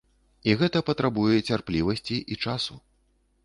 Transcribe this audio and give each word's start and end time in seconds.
І 0.49 0.55
гэта 0.61 0.81
патрабуе 0.87 1.37
цярплівасці 1.49 2.17
і 2.31 2.41
часу. 2.47 2.83